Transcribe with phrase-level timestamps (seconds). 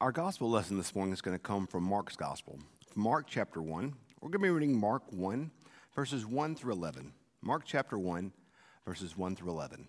[0.00, 2.58] Our gospel lesson this morning is going to come from Mark's gospel.
[2.94, 3.94] Mark chapter 1.
[4.22, 5.50] We're going to be reading Mark 1,
[5.94, 7.12] verses 1 through 11.
[7.42, 8.32] Mark chapter 1,
[8.86, 9.88] verses 1 through 11.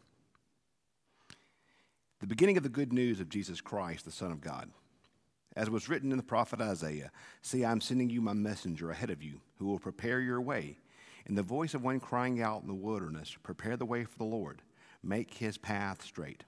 [2.20, 4.72] The beginning of the good news of Jesus Christ, the Son of God.
[5.56, 7.10] As was written in the prophet Isaiah
[7.42, 10.78] See, I'm sending you my messenger ahead of you, who will prepare your way.
[11.26, 14.26] In the voice of one crying out in the wilderness, Prepare the way for the
[14.26, 14.62] Lord,
[15.02, 16.44] make his path straight.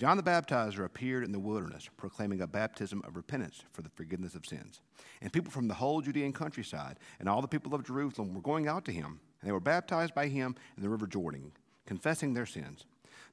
[0.00, 4.34] John the Baptizer appeared in the wilderness, proclaiming a baptism of repentance for the forgiveness
[4.34, 4.80] of sins.
[5.20, 8.66] And people from the whole Judean countryside and all the people of Jerusalem were going
[8.66, 11.52] out to him, and they were baptized by him in the river Jordan,
[11.84, 12.86] confessing their sins.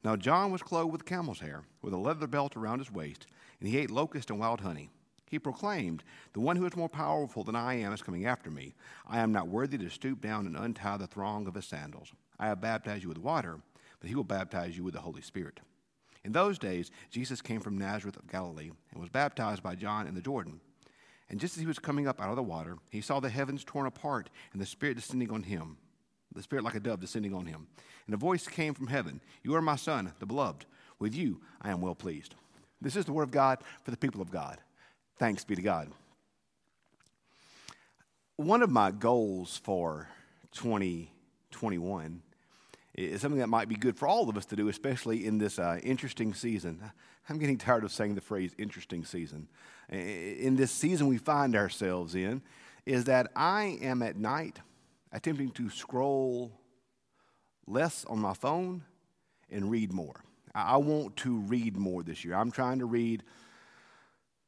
[0.04, 3.28] Now John was clothed with camel's hair, with a leather belt around his waist,
[3.62, 4.90] and he ate locust and wild honey.
[5.30, 8.76] He proclaimed, The one who is more powerful than I am is coming after me.
[9.08, 12.12] I am not worthy to stoop down and untie the thong of his sandals.
[12.38, 13.62] I have baptized you with water,
[14.02, 15.62] but he will baptize you with the Holy Spirit.
[16.28, 20.14] In those days, Jesus came from Nazareth of Galilee and was baptized by John in
[20.14, 20.60] the Jordan.
[21.30, 23.64] And just as he was coming up out of the water, he saw the heavens
[23.64, 25.78] torn apart and the Spirit descending on him,
[26.36, 27.68] the Spirit like a dove descending on him.
[28.06, 30.66] And a voice came from heaven You are my Son, the beloved.
[31.00, 32.36] With you I am well pleased.
[32.82, 34.58] This is the word of God for the people of God.
[35.18, 35.90] Thanks be to God.
[38.36, 40.10] One of my goals for
[40.52, 42.22] 2021
[42.98, 45.60] is something that might be good for all of us to do, especially in this
[45.60, 46.82] uh, interesting season.
[47.30, 49.48] I'm getting tired of saying the phrase interesting season.
[49.90, 52.42] In this season we find ourselves in,
[52.86, 54.60] is that I am at night
[55.12, 56.52] attempting to scroll
[57.68, 58.84] less on my phone
[59.52, 60.24] and read more.
[60.56, 62.34] I want to read more this year.
[62.34, 63.24] I'm trying to read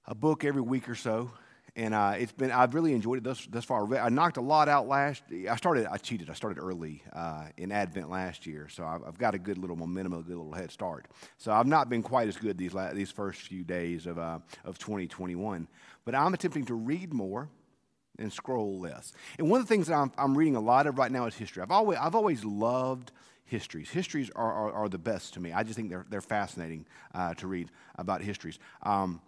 [0.08, 1.32] a book every week or so
[1.76, 3.94] and uh, it's been I've really enjoyed it thus, thus far.
[3.96, 5.24] I knocked a lot out last.
[5.50, 6.30] I started I cheated.
[6.30, 9.76] I started early uh, in Advent last year, so I've, I've, got a good little
[9.76, 11.06] momentum, a good little head start.
[11.38, 14.40] So I've not been quite as good these la- these first few days of uh,
[14.66, 15.68] of 2021,
[16.06, 17.50] but I'm attempting to read more
[18.18, 19.14] and scroll less.
[19.38, 21.36] And one of the things that I'm, I'm reading a lot of right now is
[21.36, 21.64] history.
[21.64, 23.12] I've always I've always loved
[23.46, 23.90] histories.
[23.90, 25.52] Histories are, are, are, the best to me.
[25.52, 28.60] I just think they're, they're fascinating uh, to read about histories.
[28.84, 29.22] Um,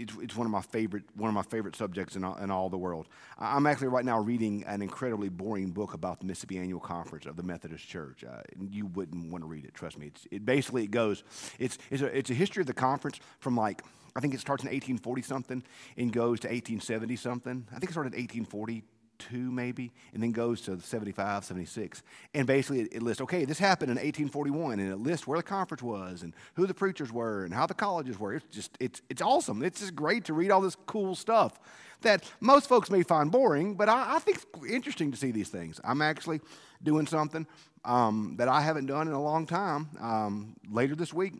[0.00, 2.68] it's, it's one of my favorite one of my favorite subjects in all, in all
[2.68, 3.06] the world.
[3.38, 7.36] I'm actually right now reading an incredibly boring book about the Mississippi Annual Conference of
[7.36, 8.24] the Methodist Church.
[8.24, 10.06] Uh, you wouldn't want to read it, trust me.
[10.06, 11.22] It's, it basically it goes.
[11.58, 13.82] It's it's a, it's a history of the conference from like
[14.16, 15.62] I think it starts in 1840 something
[15.96, 17.66] and goes to 1870 something.
[17.70, 18.82] I think it started in 1840
[19.20, 22.02] 72 maybe, and then goes to 75, 76.
[22.34, 25.42] And basically it, it lists, okay, this happened in 1841, and it lists where the
[25.42, 28.34] conference was and who the preachers were and how the colleges were.
[28.34, 29.62] It's just, it's, it's awesome.
[29.62, 31.58] It's just great to read all this cool stuff
[32.02, 35.50] that most folks may find boring, but I, I think it's interesting to see these
[35.50, 35.80] things.
[35.84, 36.40] I'm actually
[36.82, 37.46] doing something
[37.84, 39.88] um, that I haven't done in a long time.
[40.00, 41.34] Um, later this week,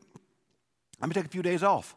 [1.01, 1.95] I'm going to take a few days off.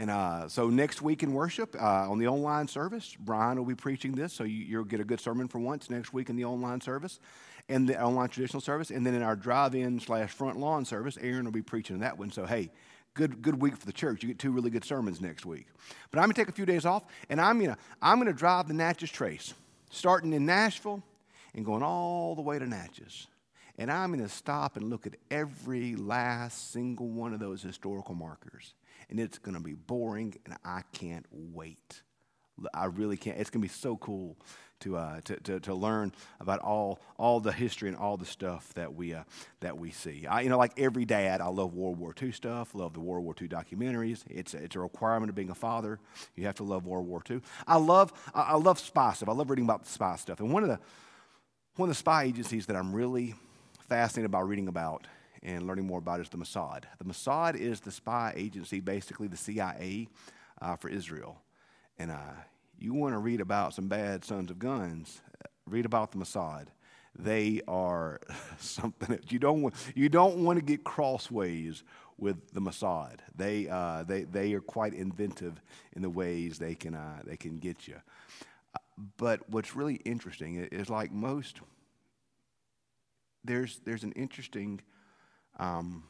[0.00, 3.74] And uh, so next week in worship uh, on the online service, Brian will be
[3.74, 6.46] preaching this, so you, will get a good sermon for once next week in the
[6.46, 7.20] online service,
[7.68, 11.44] and the online traditional service, and then in our drive-in slash front lawn service, Aaron
[11.44, 12.32] will be preaching that one.
[12.32, 12.70] So hey,
[13.12, 14.22] good good week for the church.
[14.22, 15.66] You get two really good sermons next week.
[16.10, 18.74] But I'm gonna take a few days off, and I'm gonna I'm gonna drive the
[18.74, 19.52] Natchez Trace,
[19.90, 21.02] starting in Nashville
[21.54, 23.26] and going all the way to Natchez.
[23.76, 28.14] And I'm going to stop and look at every last single one of those historical
[28.14, 28.74] markers
[29.10, 32.02] and it's going to be boring, and I can't wait.
[32.74, 33.38] I really can't.
[33.38, 34.36] It's going to be so cool
[34.80, 38.72] to, uh, to, to, to, learn about all, all the history and all the stuff
[38.74, 39.24] that we, uh,
[39.60, 40.26] that we see.
[40.26, 43.24] I, you know, like every dad, I love World War II stuff, love the World
[43.24, 44.22] War II documentaries.
[44.28, 45.98] It's, it's a requirement of being a father.
[46.34, 47.40] You have to love World War II.
[47.66, 49.28] I love, I love spy stuff.
[49.28, 50.40] I love reading about the spy stuff.
[50.40, 50.78] And one of the,
[51.76, 53.34] one of the spy agencies that I'm really
[53.88, 55.06] fascinated by reading about
[55.42, 56.84] and learning more about is the Mossad.
[56.98, 60.08] The Mossad is the spy agency, basically the CIA
[60.60, 61.40] uh, for Israel.
[61.98, 62.32] And uh,
[62.78, 65.20] you want to read about some bad sons of guns,
[65.66, 66.66] read about the Mossad.
[67.18, 68.20] They are
[68.58, 71.82] something that you don't want, you don't want to get crossways
[72.18, 73.20] with the Mossad.
[73.34, 75.60] They, uh, they, they are quite inventive
[75.94, 77.96] in the ways they can, uh, they can get you.
[79.16, 81.60] But what's really interesting is like most,
[83.42, 84.82] there's, there's an interesting
[85.60, 86.02] um,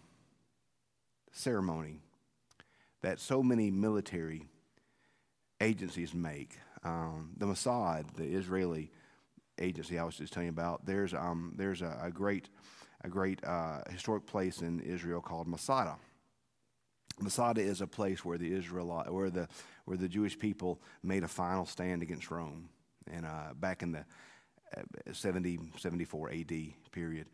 [1.33, 2.01] ceremony
[3.03, 4.47] that so many military
[5.61, 6.57] agencies make.
[6.85, 8.91] Um, the Mossad, the Israeli
[9.59, 12.49] agency I was just telling you about, there's, um, there's a, a, great,
[13.05, 15.97] a great uh, historic place in Israel called Masada.
[17.21, 19.49] Masada is a place where the Israel, where the,
[19.85, 22.71] where the Jewish people made a final stand against Rome,
[23.11, 24.05] and uh, back in the
[24.75, 26.53] uh, 70, 74 AD
[26.93, 27.27] period.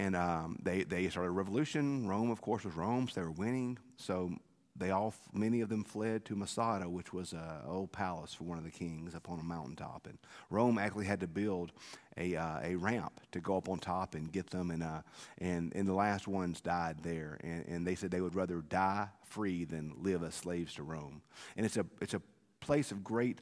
[0.00, 2.08] And um, they, they started a revolution.
[2.08, 3.76] Rome, of course, was Rome, so they were winning.
[3.98, 4.32] So
[4.74, 8.56] they all, many of them fled to Masada, which was an old palace for one
[8.56, 10.06] of the kings up on a mountaintop.
[10.06, 10.16] And
[10.48, 11.72] Rome actually had to build
[12.16, 14.70] a, uh, a ramp to go up on top and get them.
[14.70, 15.02] And, uh,
[15.36, 17.38] and, and the last ones died there.
[17.44, 21.20] And, and they said they would rather die free than live as slaves to Rome.
[21.58, 22.22] And it's a, it's a
[22.60, 23.40] place of great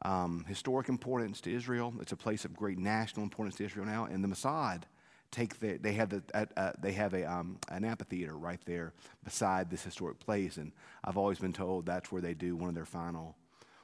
[0.00, 1.92] um, historic importance to Israel.
[2.00, 4.06] It's a place of great national importance to Israel now.
[4.06, 4.84] And the Mossad
[5.30, 6.22] take the, they have, the,
[6.56, 8.92] uh, they have a, um, an amphitheater right there
[9.24, 10.56] beside this historic place.
[10.56, 10.72] And
[11.04, 13.36] I've always been told that's where they do one of their final,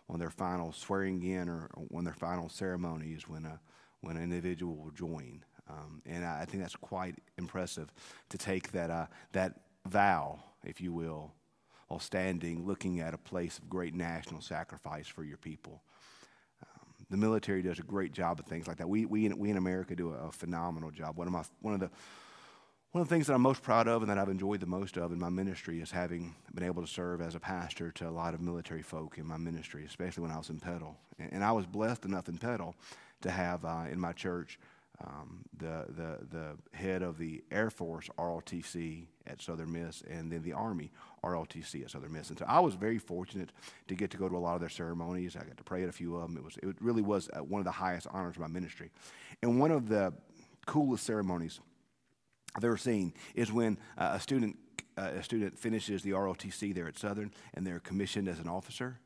[0.06, 3.60] one of their final swearing in or one of their final ceremonies when, a,
[4.00, 5.44] when an individual will join.
[5.68, 7.92] Um, and I, I, think that's quite impressive
[8.28, 11.32] to take that, uh, that vow, if you will,
[11.88, 15.82] while standing looking at a place of great national sacrifice for your people
[17.10, 18.88] the military does a great job of things like that.
[18.88, 21.16] We, we, in, we in America do a, a phenomenal job.
[21.16, 21.90] One of, my, one, of the,
[22.92, 24.96] one of the things that I'm most proud of and that I've enjoyed the most
[24.96, 28.10] of in my ministry is having been able to serve as a pastor to a
[28.10, 30.96] lot of military folk in my ministry, especially when I was in Petal.
[31.18, 32.74] And, and I was blessed enough in Petal
[33.22, 34.58] to have uh, in my church
[35.04, 40.42] um, the, the, the head of the Air Force ROTC at Southern Miss and then
[40.42, 40.90] the Army
[41.22, 42.30] ROTC at Southern Miss.
[42.30, 43.52] And so I was very fortunate
[43.88, 45.36] to get to go to a lot of their ceremonies.
[45.36, 46.36] I got to pray at a few of them.
[46.36, 48.90] It, was, it really was uh, one of the highest honors of my ministry.
[49.42, 50.12] And one of the
[50.66, 51.60] coolest ceremonies
[52.54, 54.56] I've ever seen is when uh, a student
[54.98, 58.98] uh, a student finishes the ROTC there at Southern and they're commissioned as an officer.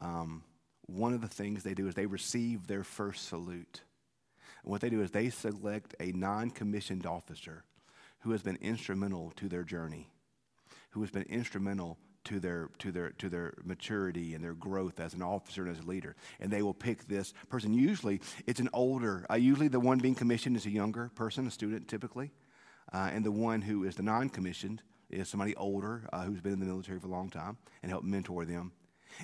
[0.00, 0.44] Um,
[0.86, 3.82] one of the things they do is they receive their first salute.
[4.66, 7.64] And what they do is they select a non commissioned officer
[8.20, 10.10] who has been instrumental to their journey,
[10.90, 15.14] who has been instrumental to their, to, their, to their maturity and their growth as
[15.14, 16.16] an officer and as a leader.
[16.40, 17.72] And they will pick this person.
[17.72, 21.50] Usually, it's an older, uh, usually the one being commissioned is a younger person, a
[21.52, 22.32] student typically.
[22.92, 26.54] Uh, and the one who is the non commissioned is somebody older uh, who's been
[26.54, 28.72] in the military for a long time and help mentor them.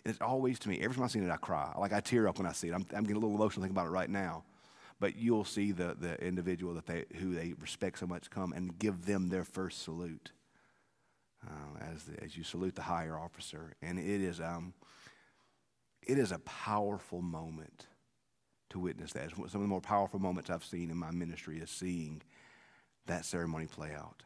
[0.04, 1.72] And it's always to me, every time I see it, I cry.
[1.76, 2.74] Like I tear up when I see it.
[2.74, 4.44] I'm, I'm getting a little emotional thinking about it right now
[5.00, 8.78] but you'll see the, the individual that they, who they respect so much come and
[8.78, 10.32] give them their first salute
[11.46, 13.74] uh, as, the, as you salute the higher officer.
[13.82, 14.74] And it is, um,
[16.06, 17.86] it is a powerful moment
[18.70, 19.30] to witness that.
[19.30, 22.22] Some of the more powerful moments I've seen in my ministry is seeing
[23.06, 24.22] that ceremony play out.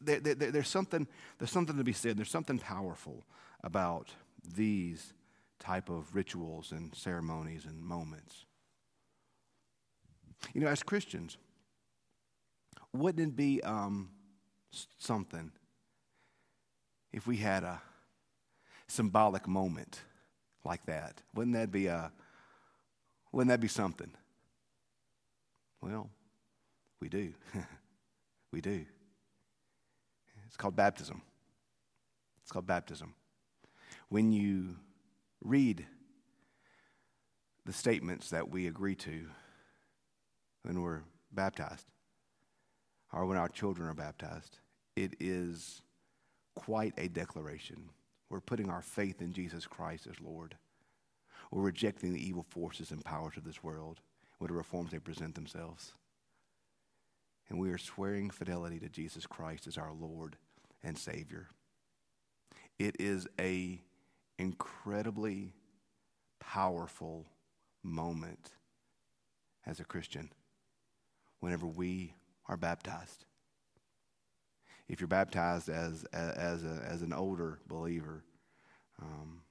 [0.00, 1.06] There, there, there's, something,
[1.38, 2.16] there's something to be said.
[2.16, 3.24] There's something powerful
[3.62, 4.10] about
[4.56, 5.12] these
[5.58, 8.44] type of rituals and ceremonies and moments.
[10.54, 11.36] You know, as Christians,
[12.92, 14.10] wouldn't it be um,
[14.98, 15.52] something
[17.12, 17.80] if we had a
[18.86, 20.00] symbolic moment
[20.64, 21.20] like that?
[21.34, 22.12] Wouldn't that be a
[23.32, 24.10] wouldn't that be something?
[25.80, 26.08] Well,
[27.00, 27.34] we do.
[28.52, 28.84] we do.
[30.46, 31.22] It's called baptism.
[32.42, 33.14] It's called baptism.
[34.08, 34.76] When you
[35.42, 35.86] read
[37.66, 39.26] the statements that we agree to
[40.62, 41.02] when we're
[41.32, 41.86] baptized
[43.12, 44.58] or when our children are baptized.
[44.96, 45.82] It is
[46.54, 47.90] quite a declaration.
[48.30, 50.56] We're putting our faith in Jesus Christ as Lord.
[51.50, 54.00] We're rejecting the evil forces and powers of this world,
[54.38, 55.92] whatever forms they present themselves.
[57.48, 60.36] And we are swearing fidelity to Jesus Christ as our Lord
[60.82, 61.48] and Savior.
[62.78, 63.80] It is a
[64.38, 65.54] incredibly
[66.38, 67.26] powerful
[67.82, 68.50] moment
[69.66, 70.30] as a Christian
[71.40, 72.14] whenever we
[72.46, 73.24] are baptized.
[74.88, 78.24] If you're baptized as, as, a, as an older believer,
[79.00, 79.42] um,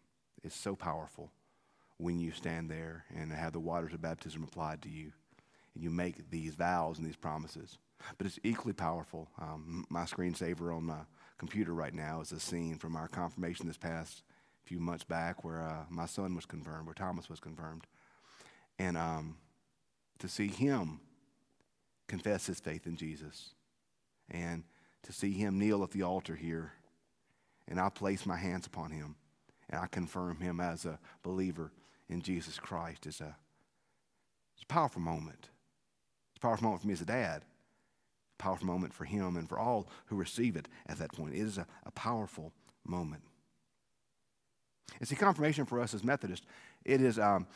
[0.44, 1.32] it's so powerful
[1.98, 5.12] when you stand there and have the waters of baptism applied to you
[5.74, 7.78] and you make these vows and these promises.
[8.18, 9.30] But it's equally powerful.
[9.40, 11.02] Um, my screensaver on my
[11.38, 14.24] computer right now is a scene from our confirmation this past
[14.64, 17.86] few months back where uh, my son was confirmed, where Thomas was confirmed.
[18.78, 19.38] And um,
[20.20, 21.00] to see him
[22.08, 23.54] confess his faith in Jesus
[24.30, 24.64] and
[25.04, 26.74] to see him kneel at the altar here.
[27.68, 29.16] And I place my hands upon him
[29.70, 31.72] and I confirm him as a believer
[32.10, 33.06] in Jesus Christ.
[33.06, 33.36] It's a,
[34.56, 35.50] it's a powerful moment.
[36.32, 37.44] It's a powerful moment for me as a dad.
[38.40, 41.34] A powerful moment for him and for all who receive it at that point.
[41.34, 42.54] It is a, a powerful
[42.86, 43.24] moment.
[45.00, 46.46] And see, confirmation for us as Methodists,
[46.86, 47.48] it is um,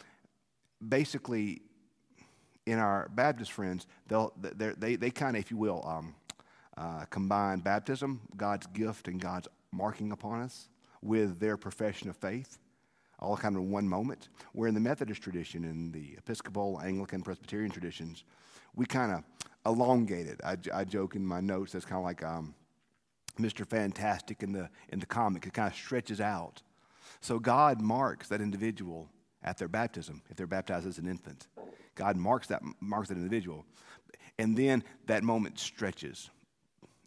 [0.86, 1.62] basically
[2.66, 6.16] in our Baptist friends, they'll, they, they kind of, if you will, um,
[6.78, 10.70] uh, combine baptism, God's gift and God's marking upon us,
[11.02, 12.60] with their profession of faith,
[13.20, 14.30] all kind of in one moment.
[14.54, 18.24] Where in the Methodist tradition, in the Episcopal, Anglican, Presbyterian traditions,
[18.76, 19.24] we kind of
[19.66, 20.40] elongate it.
[20.44, 22.56] I, I, joke in my notes that's kind of like um,
[23.40, 23.68] Mr.
[23.68, 25.46] Fantastic in the, in the comic.
[25.46, 26.62] It kind of stretches out.
[27.20, 29.10] So God marks that individual
[29.44, 31.48] at their baptism, if they're baptized as an infant.
[31.96, 33.66] God marks that, marks that individual.
[34.38, 36.30] And then that moment stretches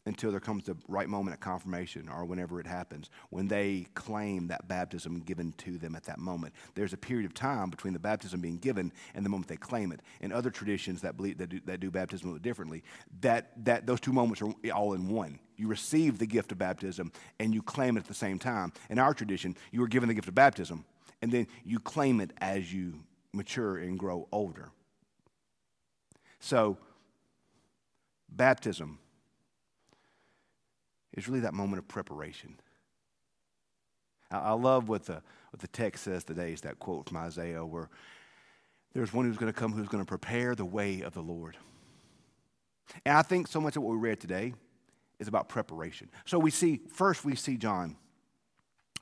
[0.07, 4.49] until there comes the right moment of confirmation or whenever it happens, when they claim
[4.49, 6.53] that baptism given to them at that moment.
[6.75, 9.93] There's a period of time between the baptism being given and the moment they claim
[9.93, 10.00] it.
[10.21, 12.83] In other traditions that, believe, that, do, that do baptism differently,
[13.23, 15.38] that, that those two moments are all in one.
[15.57, 17.11] You receive the gift of baptism
[17.41, 18.73] and you claim it at the same time.
[18.91, 20.85] In our tradition, you are given the gift of baptism
[21.23, 23.00] and then you claim it as you
[23.35, 24.71] mature and grow older.
[26.41, 26.79] So,
[28.29, 28.99] baptism
[31.17, 32.57] is really that moment of preparation.
[34.31, 37.88] I, love what the, what the text says today, is that quote from Isaiah where
[38.95, 41.57] there's one who's going to come who's going to prepare the way of the Lord.
[43.05, 44.55] And I think so much of what we read today
[45.19, 46.11] is about preparation.
[46.25, 47.97] So we see, first we see John.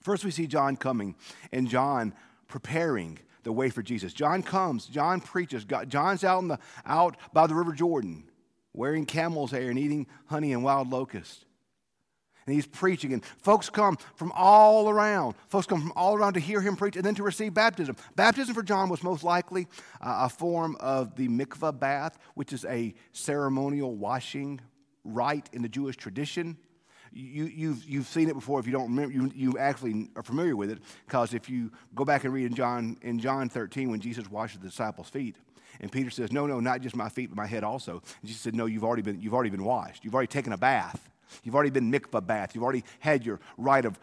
[0.02, 1.14] First we see John coming
[1.52, 2.14] and John
[2.48, 4.12] preparing the way for Jesus.
[4.12, 5.64] John comes, John preaches.
[5.64, 8.24] God, John's out, in the, out by the River Jordan
[8.72, 11.44] wearing camel's hair and eating honey and wild locusts
[12.46, 15.34] and he's preaching, and folks come from all around.
[15.48, 17.96] Folks come from all around to hear him preach and then to receive baptism.
[18.16, 19.66] Baptism for John was most likely
[20.00, 24.60] uh, a form of the mikvah bath, which is a ceremonial washing
[25.04, 26.56] rite in the Jewish tradition.
[27.14, 30.22] You, have you've, you've seen it before if you don't remember, you, you actually are
[30.22, 33.90] familiar with it, because if you go back and read in John, in John 13
[33.90, 35.36] when Jesus washes the disciples' feet,
[35.80, 38.02] and Peter says, No, no, not just my feet, but my head also.
[38.20, 40.04] And Jesus said, No, you've already been, you've already been washed.
[40.04, 41.10] You've already taken a bath.
[41.42, 42.54] You've already been mikvah bath.
[42.54, 43.98] You've already had your rite of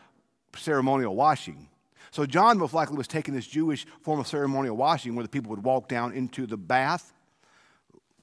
[0.55, 1.69] ceremonial washing.
[2.11, 5.51] So John most likely was taking this Jewish form of ceremonial washing where the people
[5.51, 7.13] would walk down into the bath,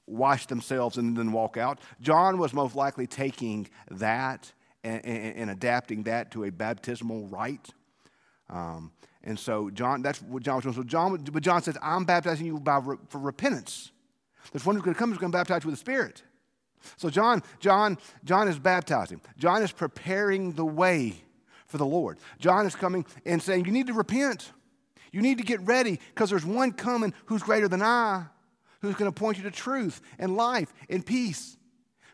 [0.05, 1.79] wash themselves, and then walk out.
[2.01, 4.51] John was most likely taking that
[4.83, 7.69] and, and, and adapting that to a baptismal rite.
[8.49, 8.91] Um,
[9.23, 10.75] and so John, that's what John was doing.
[10.75, 12.79] So John, but John says, I'm baptizing you by,
[13.09, 13.91] for repentance.
[14.51, 16.23] There's one who's going to come who's going to baptize you with the Spirit.
[16.95, 19.19] So John, John, John is baptizing.
[19.37, 21.15] John is preparing the way
[21.65, 22.17] for the Lord.
[22.39, 24.51] John is coming and saying, You need to repent.
[25.11, 28.25] You need to get ready because there's one coming who's greater than I,
[28.81, 31.57] who's going to point you to truth and life and peace,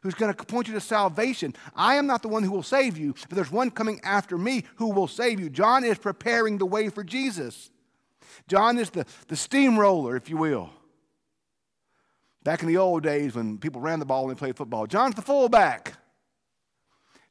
[0.04, 1.56] who's going to point you to salvation.
[1.76, 4.66] I am not the one who will save you, but there's one coming after me
[4.76, 5.50] who will save you.
[5.50, 7.72] John is preparing the way for Jesus.
[8.48, 10.70] John is the, the steamroller, if you will.
[12.44, 15.22] Back in the old days when people ran the ball and played football, John's the
[15.22, 15.94] fullback.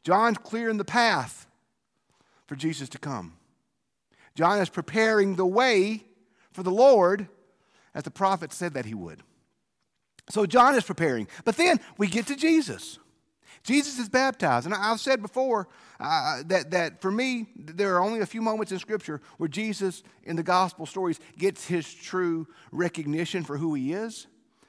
[0.02, 1.46] John's clearing the path
[2.46, 3.34] for Jesus to come.
[4.34, 6.04] John is preparing the way
[6.52, 7.28] for the Lord
[7.94, 9.22] as the prophet said that he would.
[10.30, 11.28] So John is preparing.
[11.44, 12.98] But then we get to Jesus.
[13.62, 14.66] Jesus is baptized.
[14.66, 15.68] And I've said before
[16.00, 20.02] uh, that, that for me, there are only a few moments in Scripture where Jesus,
[20.24, 24.26] in the gospel stories, gets his true recognition for who he is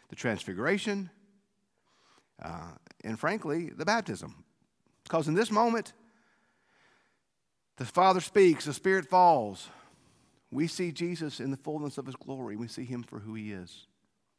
[0.10, 1.10] the transfiguration,
[2.44, 4.44] uh, and frankly, the baptism.
[5.04, 5.94] Because in this moment,
[7.78, 9.70] the Father speaks, the Spirit falls.
[10.52, 12.56] We see Jesus in the fullness of his glory.
[12.56, 13.88] We see him for who he is.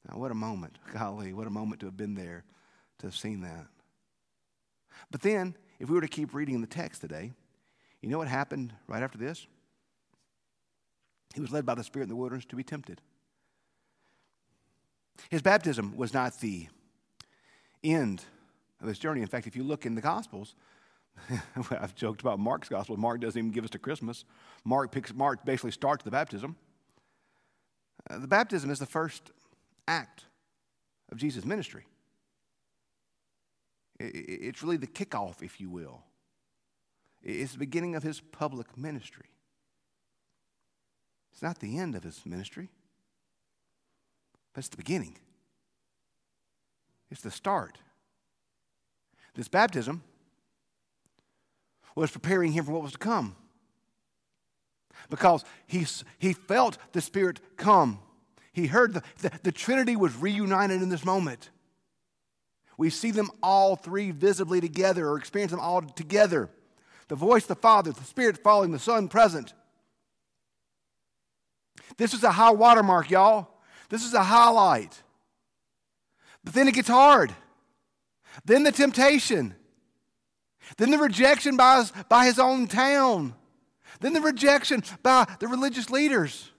[0.09, 0.79] Now, what a moment.
[0.93, 2.45] Golly, what a moment to have been there,
[2.99, 3.67] to have seen that.
[5.11, 7.33] But then, if we were to keep reading the text today,
[8.01, 9.47] you know what happened right after this?
[11.35, 13.01] He was led by the Spirit in the wilderness to be tempted.
[15.31, 16.69] His baptism was not the
[17.83, 18.25] end
[18.81, 19.21] of his journey.
[19.21, 20.55] In fact, if you look in the Gospels,
[21.71, 22.97] I've joked about Mark's Gospel.
[22.97, 24.25] Mark doesn't even give us to Christmas.
[24.65, 26.57] Mark, picks, Mark basically starts the baptism.
[28.11, 29.31] Uh, the baptism is the first
[29.87, 30.25] act
[31.11, 31.85] of Jesus' ministry.
[33.99, 36.03] It's really the kickoff, if you will.
[37.23, 39.27] It's the beginning of his public ministry.
[41.33, 42.69] It's not the end of his ministry.
[44.53, 45.17] but it's the beginning,
[47.11, 47.79] it's the start.
[49.35, 50.03] This baptism
[51.97, 53.35] was preparing him for what was to come.
[55.11, 55.85] Because he,
[56.19, 57.99] he felt the Spirit come.
[58.55, 61.51] He heard the, the, the Trinity was reunited in this moment.
[62.79, 66.49] We see them all three visibly together or experience them all together.
[67.09, 69.53] The voice, the Father, the Spirit following, the Son present.
[71.97, 73.49] This is a high watermark, y'all.
[73.89, 75.03] This is a highlight.
[76.45, 77.35] But then it gets hard.
[78.45, 79.57] Then the temptation.
[80.77, 83.35] Then the rejection by his, by his own town.
[84.01, 86.53] Then the rejection by the religious leaders.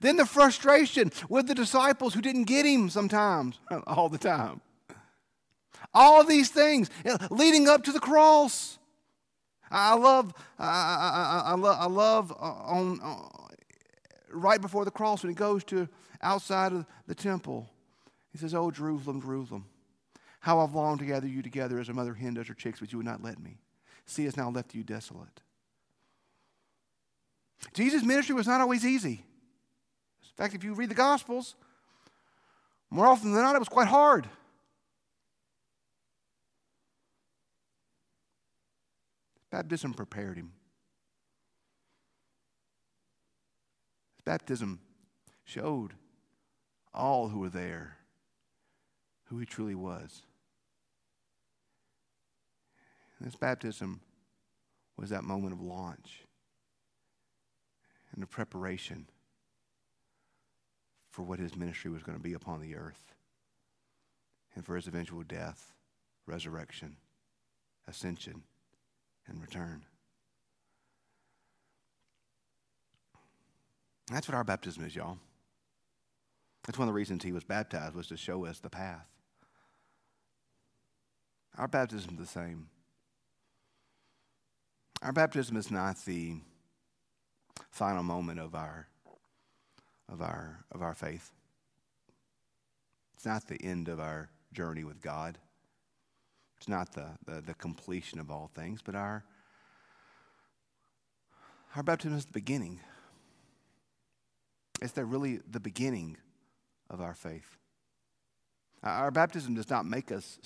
[0.00, 4.60] Then the frustration with the disciples who didn't get him sometimes, all the time.
[5.92, 6.90] All these things
[7.30, 8.78] leading up to the cross.
[9.70, 13.30] I love, I, I, I, love, I love uh, on, on
[14.30, 15.88] right before the cross when he goes to
[16.22, 17.68] outside of the temple.
[18.32, 19.66] He says, "Oh Jerusalem, Jerusalem,
[20.40, 22.92] how I've longed to gather you together as a mother hen does her chicks, but
[22.92, 23.58] you would not let me.
[24.06, 25.40] See, has now left you desolate."
[27.72, 29.24] Jesus' ministry was not always easy.
[30.36, 31.54] In fact, if you read the Gospels,
[32.90, 34.28] more often than not, it was quite hard.
[39.50, 40.52] Baptism prepared him.
[44.24, 44.80] baptism
[45.44, 45.92] showed
[46.92, 47.98] all who were there
[49.24, 50.22] who he truly was.
[53.20, 54.00] This baptism
[54.96, 56.24] was that moment of launch
[58.12, 59.06] and the preparation
[61.14, 63.14] for what his ministry was going to be upon the earth
[64.56, 65.72] and for his eventual death,
[66.26, 66.96] resurrection,
[67.86, 68.42] ascension,
[69.28, 69.84] and return.
[74.10, 75.18] That's what our baptism is, y'all.
[76.66, 79.06] That's one of the reasons he was baptized was to show us the path.
[81.56, 82.66] Our baptism is the same.
[85.00, 86.38] Our baptism is not the
[87.70, 88.88] final moment of our
[90.08, 91.32] of our of our faith.
[93.14, 95.38] It's not the end of our journey with God.
[96.58, 99.24] It's not the, the, the completion of all things, but our
[101.76, 102.80] our baptism is the beginning.
[104.80, 106.16] It's the, really the beginning
[106.90, 107.56] of our faith.
[108.82, 110.38] Our baptism does not make us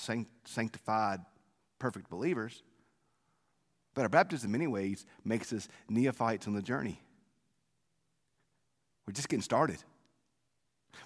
[0.45, 1.21] sanctified,
[1.79, 2.63] perfect believers,
[3.95, 7.03] but our baptism, in many ways, makes us neophytes on the journey.
[9.09, 9.79] We're just getting started.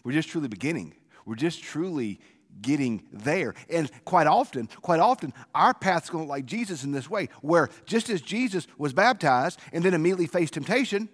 [0.02, 0.94] We're just truly beginning.
[1.24, 2.18] We're just truly
[2.60, 3.54] getting there.
[3.70, 7.68] And quite often, quite often, our path's going to like Jesus in this way, where
[7.86, 11.08] just as Jesus was baptized and then immediately faced temptation,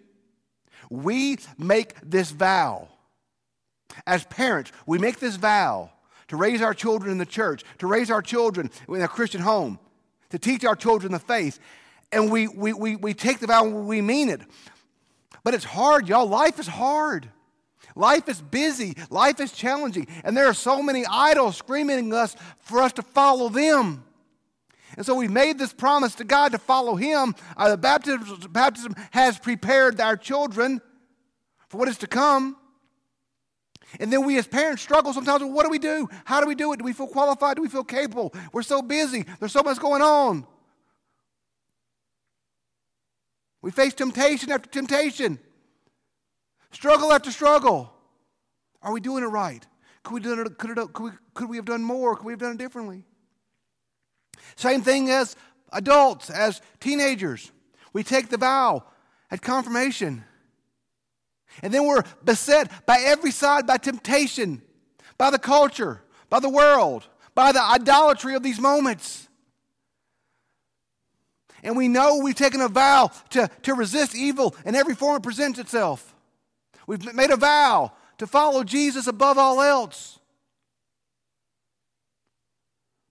[0.88, 2.88] we make this vow.
[4.07, 5.91] As parents, we make this vow
[6.28, 9.78] to raise our children in the church, to raise our children in a Christian home,
[10.30, 11.58] to teach our children the faith.
[12.12, 14.41] And we, we, we, we take the vow and we mean it.
[15.44, 16.26] But it's hard, y'all.
[16.26, 17.30] Life is hard.
[17.94, 18.96] Life is busy.
[19.10, 20.06] Life is challenging.
[20.24, 24.04] And there are so many idols screaming at us for us to follow them.
[24.96, 27.34] And so we've made this promise to God to follow Him.
[27.56, 30.80] Uh, the baptism, baptism has prepared our children
[31.68, 32.56] for what is to come.
[34.00, 36.08] And then we as parents struggle sometimes with what do we do?
[36.24, 36.78] How do we do it?
[36.78, 37.56] Do we feel qualified?
[37.56, 38.34] Do we feel capable?
[38.52, 39.24] We're so busy.
[39.40, 40.46] There's so much going on.
[43.62, 45.38] We face temptation after temptation,
[46.71, 47.92] struggle after struggle.
[48.82, 49.66] Are we doing it right?
[50.04, 52.16] Could we, it, could, it, could, we, could we have done more?
[52.16, 53.04] Could we have done it differently?
[54.56, 55.36] Same thing as
[55.73, 57.50] adults, as teenagers.
[57.92, 58.84] We take the vow
[59.30, 60.25] at confirmation.
[61.62, 64.62] And then we're beset by every side by temptation,
[65.16, 69.27] by the culture, by the world, by the idolatry of these moments.
[71.62, 75.23] And we know we've taken a vow to, to resist evil in every form it
[75.23, 76.14] presents itself.
[76.86, 80.18] We've made a vow to follow Jesus above all else.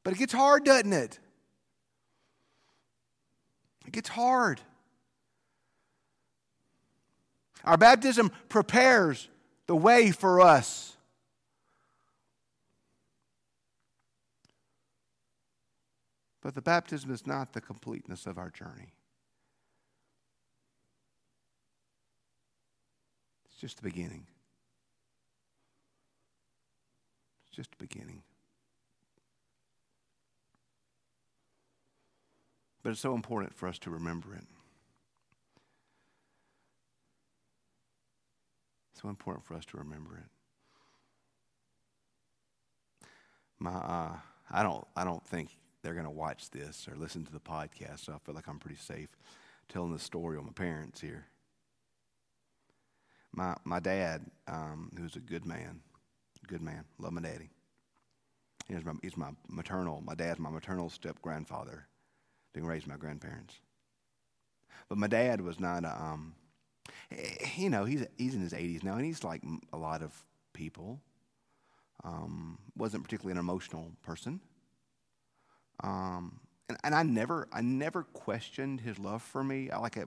[0.04, 1.20] But it gets hard, doesn't it?
[3.86, 4.60] It gets hard.
[7.64, 9.30] Our baptism prepares
[9.68, 10.97] the way for us.
[16.48, 18.94] But the baptism is not the completeness of our journey.
[23.50, 24.26] It's just the beginning.
[27.46, 28.24] It's just the beginning.
[32.82, 34.46] But it's so important for us to remember it.
[38.94, 40.30] It's so important for us to remember it.
[43.60, 44.16] My, uh,
[44.50, 45.50] I don't, I don't think
[45.82, 48.60] they're going to watch this or listen to the podcast, so I feel like I'm
[48.60, 49.10] pretty safe
[49.70, 51.26] telling the story on my parents here.
[53.34, 55.82] My, my dad, um, who's a good man,
[56.48, 57.50] good man, love my daddy.
[58.68, 61.88] He's my, he's my maternal, my dad's my maternal step grandfather,
[62.54, 63.56] didn't raise my grandparents.
[64.90, 66.36] But my dad was not a, um,
[67.56, 70.14] you know, he's, he's in his 80s now, and he's like a lot of
[70.54, 71.00] people.
[72.04, 74.40] Um, wasn't particularly an emotional person.
[75.84, 79.70] Um, and, and I never, I never questioned his love for me.
[79.70, 80.06] I like, I,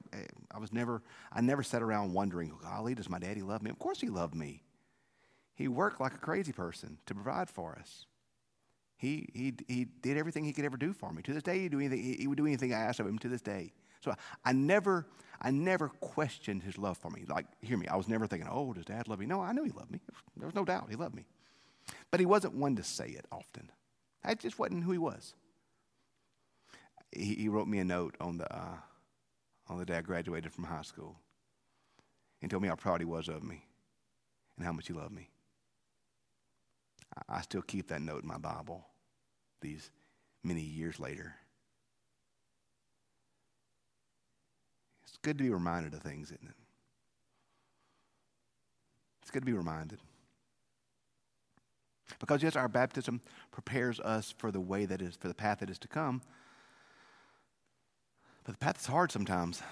[0.50, 1.02] I was never,
[1.32, 3.70] I never sat around wondering, golly, does my daddy love me?
[3.70, 4.62] Of course he loved me.
[5.54, 8.06] He worked like a crazy person to provide for us.
[8.96, 11.22] He, he, he did everything he could ever do for me.
[11.22, 13.18] To this day, he, do anything, he, he would do anything I asked of him
[13.20, 13.72] to this day.
[14.00, 15.06] So I, I, never,
[15.40, 17.24] I never questioned his love for me.
[17.26, 19.26] Like, hear me, I was never thinking, oh, does dad love me?
[19.26, 20.00] No, I knew he loved me.
[20.36, 21.24] There was no doubt he loved me.
[22.10, 23.70] But he wasn't one to say it often.
[24.24, 25.34] That just wasn't who he was.
[27.12, 28.76] He, he wrote me a note on the, uh,
[29.68, 31.16] on the day I graduated from high school
[32.40, 33.64] and told me how proud he was of me
[34.56, 35.28] and how much he loved me.
[37.16, 38.84] I, I still keep that note in my Bible
[39.60, 39.90] these
[40.42, 41.34] many years later.
[45.04, 46.54] It's good to be reminded of things, isn't it?
[49.22, 49.98] It's good to be reminded.
[52.18, 53.20] Because yes, our baptism
[53.52, 56.22] prepares us for the way that is, for the path that is to come.
[58.44, 59.62] But the path is hard sometimes.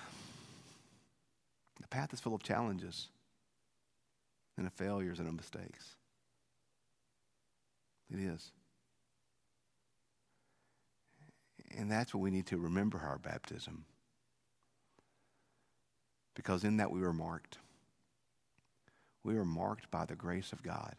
[1.81, 3.09] The path is full of challenges
[4.57, 5.97] and of failures and of mistakes.
[8.11, 8.51] It is.
[11.77, 13.85] And that's what we need to remember our baptism.
[16.35, 17.59] Because in that we were marked.
[19.23, 20.95] We were marked by the grace of God.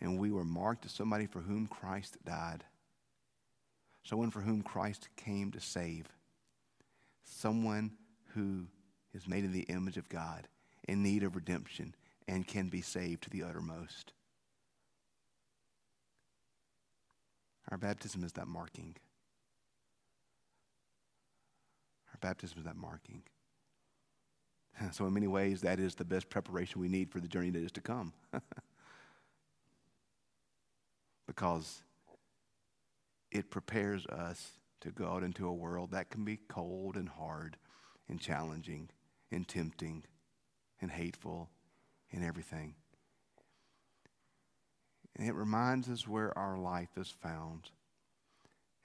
[0.00, 2.64] And we were marked as somebody for whom Christ died.
[4.02, 6.06] Someone for whom Christ came to save.
[7.24, 7.92] Someone
[8.34, 8.66] who
[9.14, 10.48] is made in the image of God,
[10.88, 11.94] in need of redemption,
[12.26, 14.12] and can be saved to the uttermost.
[17.70, 18.96] Our baptism is that marking.
[22.12, 23.22] Our baptism is that marking.
[24.92, 27.62] So, in many ways, that is the best preparation we need for the journey that
[27.62, 28.14] is to come.
[31.26, 31.82] because
[33.30, 37.56] it prepares us to go out into a world that can be cold and hard
[38.08, 38.88] and challenging
[39.30, 40.04] and tempting
[40.80, 41.50] and hateful
[42.12, 42.74] and everything.
[45.16, 47.70] And it reminds us where our life is found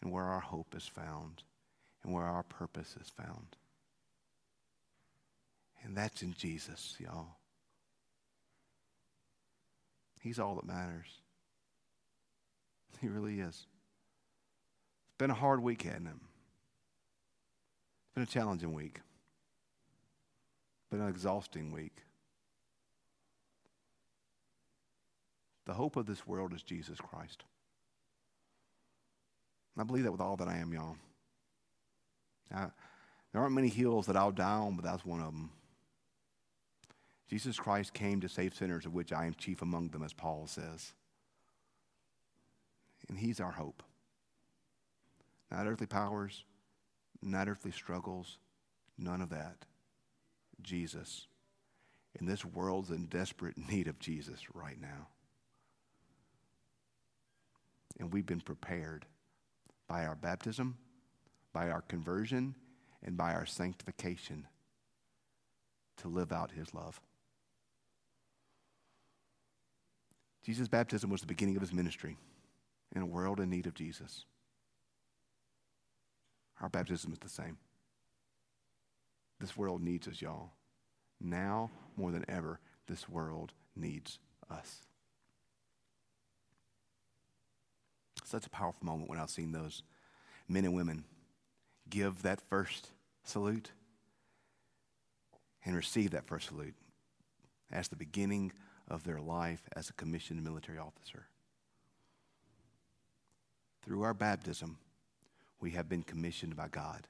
[0.01, 1.43] and where our hope is found
[2.03, 3.55] and where our purpose is found.
[5.83, 7.37] And that's in Jesus, y'all.
[10.21, 11.21] He's all that matters.
[12.99, 13.67] He really is.
[15.17, 16.13] Been a hard week, hasn't it?
[18.13, 18.99] Been a challenging week.
[20.91, 21.97] Been an exhausting week.
[25.65, 27.43] The hope of this world is Jesus Christ.
[29.77, 30.95] I believe that with all that I am, y'all.
[32.53, 32.67] I,
[33.31, 35.49] there aren't many hills that I'll die on, but that's one of them.
[37.27, 40.47] Jesus Christ came to save sinners, of which I am chief among them, as Paul
[40.47, 40.93] says.
[43.09, 43.83] And He's our hope.
[45.51, 46.43] Not earthly powers,
[47.21, 48.37] not earthly struggles,
[48.97, 49.65] none of that.
[50.61, 51.27] Jesus.
[52.17, 55.07] And this world's in desperate need of Jesus right now.
[57.99, 59.05] And we've been prepared
[59.87, 60.77] by our baptism,
[61.53, 62.55] by our conversion,
[63.03, 64.47] and by our sanctification
[65.97, 66.99] to live out his love.
[70.43, 72.17] Jesus' baptism was the beginning of his ministry
[72.95, 74.25] in a world in need of Jesus.
[76.61, 77.57] Our baptism is the same.
[79.39, 80.51] This world needs us, y'all.
[81.19, 84.81] Now, more than ever, this world needs us.
[88.23, 89.83] Such a powerful moment when I've seen those
[90.47, 91.03] men and women
[91.89, 92.89] give that first
[93.23, 93.71] salute
[95.63, 96.75] and receive that first salute
[97.71, 98.51] as the beginning
[98.87, 101.27] of their life as a commissioned military officer.
[103.83, 104.77] Through our baptism,
[105.65, 107.07] we have been commissioned by God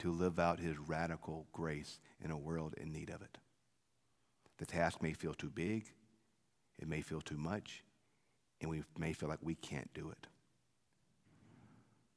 [0.00, 3.38] to live out his radical grace in a world in need of it.
[4.58, 5.86] The task may feel too big,
[6.78, 7.82] it may feel too much,
[8.60, 10.26] and we may feel like we can't do it.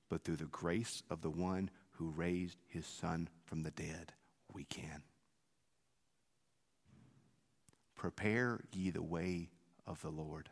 [0.10, 4.12] But through the grace of the one who raised his son from the dead,
[4.54, 5.02] we can.
[7.96, 9.48] Prepare ye the way
[9.88, 10.50] of the Lord.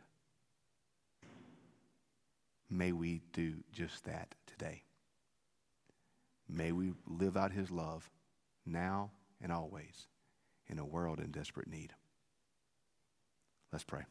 [2.70, 4.84] May we do just that today.
[6.52, 8.10] May we live out his love
[8.66, 9.10] now
[9.40, 10.06] and always
[10.68, 11.94] in a world in desperate need.
[13.72, 14.02] Let's pray.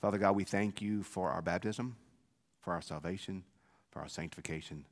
[0.00, 1.96] Father God, we thank you for our baptism,
[2.60, 3.44] for our salvation,
[3.90, 4.86] for our sanctification,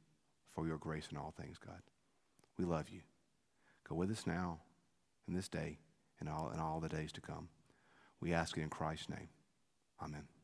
[0.55, 1.81] for your grace in all things, God.
[2.59, 3.01] We love you.
[3.89, 4.61] Go with us now,
[5.27, 5.79] in this day,
[6.21, 7.49] and all, all the days to come.
[8.21, 9.31] We ask it in Christ's name.
[10.03, 10.40] Amen.